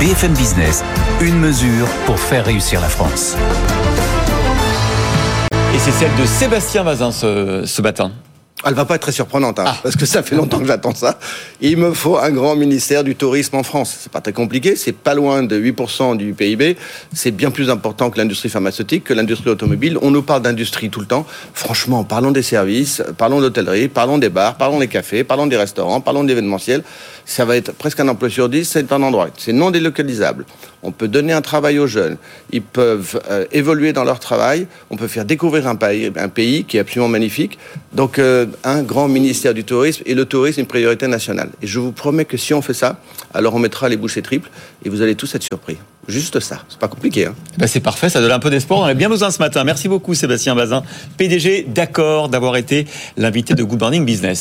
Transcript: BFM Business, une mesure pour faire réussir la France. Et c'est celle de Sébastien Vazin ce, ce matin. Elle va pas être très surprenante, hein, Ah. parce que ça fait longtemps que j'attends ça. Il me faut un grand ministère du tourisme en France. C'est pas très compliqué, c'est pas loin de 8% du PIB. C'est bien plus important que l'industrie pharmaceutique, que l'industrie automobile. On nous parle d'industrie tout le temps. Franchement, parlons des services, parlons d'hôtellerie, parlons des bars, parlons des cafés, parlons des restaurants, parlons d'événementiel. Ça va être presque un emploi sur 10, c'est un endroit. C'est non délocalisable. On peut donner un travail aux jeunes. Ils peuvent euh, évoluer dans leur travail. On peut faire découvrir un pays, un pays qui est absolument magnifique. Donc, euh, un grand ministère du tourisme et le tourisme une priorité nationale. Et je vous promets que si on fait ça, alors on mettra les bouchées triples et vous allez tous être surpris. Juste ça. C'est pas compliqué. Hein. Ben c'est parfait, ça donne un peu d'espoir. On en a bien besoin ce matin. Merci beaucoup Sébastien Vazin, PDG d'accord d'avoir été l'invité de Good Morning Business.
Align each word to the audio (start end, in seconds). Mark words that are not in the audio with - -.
BFM 0.00 0.32
Business, 0.32 0.82
une 1.20 1.38
mesure 1.38 1.86
pour 2.06 2.18
faire 2.18 2.46
réussir 2.46 2.80
la 2.80 2.88
France. 2.88 3.36
Et 5.74 5.78
c'est 5.78 5.90
celle 5.90 6.14
de 6.16 6.24
Sébastien 6.24 6.84
Vazin 6.84 7.12
ce, 7.12 7.64
ce 7.66 7.82
matin. 7.82 8.10
Elle 8.66 8.74
va 8.74 8.84
pas 8.84 8.96
être 8.96 9.02
très 9.02 9.12
surprenante, 9.12 9.58
hein, 9.58 9.64
Ah. 9.66 9.76
parce 9.82 9.96
que 9.96 10.04
ça 10.04 10.22
fait 10.22 10.36
longtemps 10.36 10.58
que 10.58 10.66
j'attends 10.66 10.94
ça. 10.94 11.18
Il 11.62 11.78
me 11.78 11.94
faut 11.94 12.18
un 12.18 12.30
grand 12.30 12.56
ministère 12.56 13.04
du 13.04 13.16
tourisme 13.16 13.56
en 13.56 13.62
France. 13.62 13.96
C'est 14.02 14.12
pas 14.12 14.20
très 14.20 14.34
compliqué, 14.34 14.76
c'est 14.76 14.92
pas 14.92 15.14
loin 15.14 15.42
de 15.42 15.56
8% 15.56 16.14
du 16.14 16.34
PIB. 16.34 16.76
C'est 17.14 17.30
bien 17.30 17.50
plus 17.50 17.70
important 17.70 18.10
que 18.10 18.18
l'industrie 18.18 18.50
pharmaceutique, 18.50 19.04
que 19.04 19.14
l'industrie 19.14 19.48
automobile. 19.50 19.96
On 20.02 20.10
nous 20.10 20.22
parle 20.22 20.42
d'industrie 20.42 20.90
tout 20.90 21.00
le 21.00 21.06
temps. 21.06 21.24
Franchement, 21.54 22.04
parlons 22.04 22.32
des 22.32 22.42
services, 22.42 23.02
parlons 23.16 23.40
d'hôtellerie, 23.40 23.88
parlons 23.88 24.18
des 24.18 24.28
bars, 24.28 24.56
parlons 24.56 24.78
des 24.78 24.88
cafés, 24.88 25.24
parlons 25.24 25.46
des 25.46 25.56
restaurants, 25.56 26.02
parlons 26.02 26.24
d'événementiel. 26.24 26.82
Ça 27.24 27.46
va 27.46 27.56
être 27.56 27.72
presque 27.72 28.00
un 28.00 28.08
emploi 28.08 28.28
sur 28.28 28.48
10, 28.50 28.64
c'est 28.68 28.92
un 28.92 29.02
endroit. 29.02 29.28
C'est 29.38 29.52
non 29.54 29.70
délocalisable. 29.70 30.44
On 30.82 30.92
peut 30.92 31.08
donner 31.08 31.32
un 31.32 31.42
travail 31.42 31.78
aux 31.78 31.86
jeunes. 31.86 32.16
Ils 32.52 32.62
peuvent 32.62 33.20
euh, 33.30 33.44
évoluer 33.52 33.92
dans 33.92 34.04
leur 34.04 34.18
travail. 34.18 34.66
On 34.90 34.96
peut 34.96 35.08
faire 35.08 35.24
découvrir 35.26 35.66
un 35.66 35.76
pays, 35.76 36.10
un 36.16 36.28
pays 36.28 36.64
qui 36.64 36.78
est 36.78 36.80
absolument 36.80 37.08
magnifique. 37.08 37.58
Donc, 37.92 38.18
euh, 38.18 38.46
un 38.62 38.82
grand 38.82 39.08
ministère 39.08 39.52
du 39.52 39.64
tourisme 39.64 40.02
et 40.06 40.14
le 40.14 40.24
tourisme 40.24 40.60
une 40.60 40.66
priorité 40.66 41.08
nationale. 41.08 41.50
Et 41.60 41.66
je 41.66 41.80
vous 41.80 41.92
promets 41.92 42.24
que 42.24 42.36
si 42.36 42.54
on 42.54 42.62
fait 42.62 42.74
ça, 42.74 43.00
alors 43.34 43.54
on 43.54 43.58
mettra 43.58 43.88
les 43.88 43.96
bouchées 43.96 44.22
triples 44.22 44.48
et 44.84 44.88
vous 44.88 45.02
allez 45.02 45.16
tous 45.16 45.34
être 45.34 45.42
surpris. 45.42 45.76
Juste 46.08 46.40
ça. 46.40 46.62
C'est 46.68 46.78
pas 46.78 46.88
compliqué. 46.88 47.26
Hein. 47.26 47.34
Ben 47.58 47.66
c'est 47.66 47.80
parfait, 47.80 48.08
ça 48.08 48.20
donne 48.20 48.32
un 48.32 48.38
peu 48.38 48.50
d'espoir. 48.50 48.80
On 48.80 48.82
en 48.84 48.86
a 48.86 48.94
bien 48.94 49.08
besoin 49.08 49.30
ce 49.30 49.38
matin. 49.38 49.64
Merci 49.64 49.88
beaucoup 49.88 50.14
Sébastien 50.14 50.54
Vazin, 50.54 50.82
PDG 51.16 51.66
d'accord 51.68 52.28
d'avoir 52.28 52.56
été 52.56 52.86
l'invité 53.16 53.54
de 53.54 53.62
Good 53.62 53.80
Morning 53.80 54.04
Business. 54.04 54.38